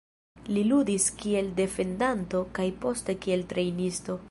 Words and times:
Li 0.53 0.61
ludis 0.69 1.05
kiel 1.19 1.51
defendanto 1.59 2.43
kaj 2.59 2.67
poste 2.87 3.19
kiel 3.27 3.49
trejnisto. 3.55 4.19